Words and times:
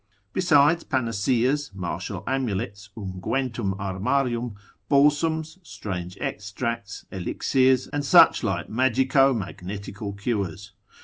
Besides 0.33 0.83
panaceas, 0.83 1.75
martial 1.75 2.23
amulets, 2.25 2.89
unguentum 2.97 3.75
armarium, 3.77 4.55
balsams, 4.89 5.59
strange 5.61 6.17
extracts, 6.19 7.05
elixirs, 7.11 7.85
and 7.87 8.03
such 8.03 8.41
like 8.41 8.67
magico 8.67 9.31
magnetical 9.31 10.13
cures. 10.13 10.71